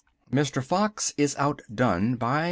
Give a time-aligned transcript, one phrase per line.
[0.33, 0.63] MR.
[0.63, 2.39] FOX IS "OUTDONE" BY MR.